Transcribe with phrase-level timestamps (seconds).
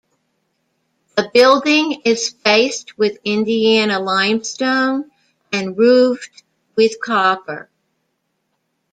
[1.15, 5.11] The building is faced with Indiana limestone
[5.53, 6.41] and roofed
[6.75, 7.69] with copper.